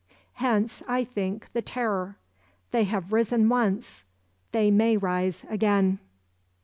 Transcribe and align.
Hence, 0.41 0.81
I 0.87 1.03
think, 1.03 1.53
the 1.53 1.61
Terror. 1.61 2.17
They 2.71 2.85
have 2.85 3.13
risen 3.13 3.49
once—they 3.49 4.71
may 4.71 4.97
rise 4.97 5.45
again. 5.47 5.99